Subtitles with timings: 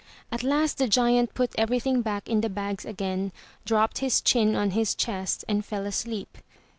[0.31, 3.31] At last the giant put everything back in the bags again,
[3.65, 6.39] dropped his chin on his chest and fell asleep.